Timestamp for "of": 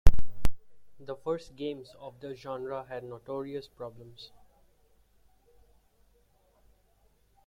1.99-2.21